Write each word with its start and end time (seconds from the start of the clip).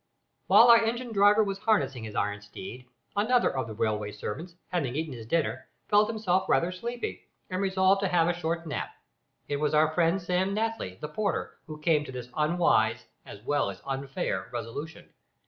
While 0.47 0.69
our 0.71 0.83
engine 0.83 1.11
driver 1.11 1.43
was 1.43 1.59
harnessing 1.59 2.03
his 2.05 2.15
iron 2.15 2.41
steed, 2.41 2.87
another 3.15 3.55
of 3.55 3.67
the 3.67 3.75
railway 3.75 4.11
servants, 4.11 4.55
having 4.69 4.95
eaten 4.95 5.13
his 5.13 5.27
dinner, 5.27 5.67
felt 5.89 6.09
himself 6.09 6.49
rather 6.49 6.71
sleepy, 6.71 7.27
and 7.51 7.61
resolved 7.61 8.01
to 8.01 8.07
have 8.07 8.27
a 8.27 8.33
short 8.33 8.65
nap. 8.65 8.89
It 9.47 9.57
was 9.57 9.75
our 9.75 9.91
friend 9.93 10.19
Sam 10.19 10.55
Natly, 10.55 10.99
the 10.99 11.07
porter, 11.07 11.59
who 11.67 11.77
came 11.77 12.03
to 12.05 12.11
this 12.11 12.29
unwise 12.35 13.05
as 13.27 13.43
well 13.43 13.69
as 13.69 13.79
unfair 13.85 14.49
resolution. 14.51 15.07